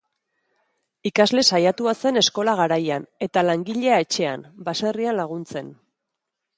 [1.09, 5.75] Ikasle saiatua izan zen eskola garaian, eta langilea etxean, baserrian laguntzen.